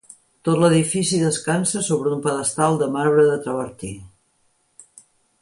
[0.47, 3.93] Tot l'edifici descansa sobre un pedestal de marbre de travertí.